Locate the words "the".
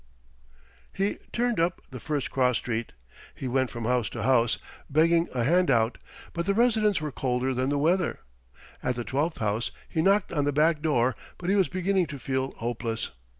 1.91-1.99, 6.47-6.55, 7.69-7.77, 8.95-9.03, 10.45-10.51